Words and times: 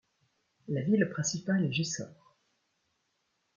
La 0.67 0.81
ville 0.81 1.07
principale 1.11 1.63
est 1.63 1.71
Jessore. 1.71 2.35